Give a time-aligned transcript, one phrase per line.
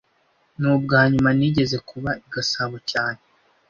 [0.59, 3.21] Ni ubwanyuma nigeze kuba i Gasabo cyane